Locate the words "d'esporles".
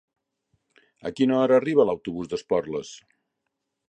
2.31-2.95